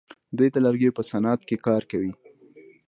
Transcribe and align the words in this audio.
دوی 0.37 0.49
د 0.51 0.57
لرګیو 0.65 0.95
په 0.97 1.03
صنعت 1.09 1.41
کې 1.47 1.57
کار 1.65 1.81
کوي. 1.91 2.11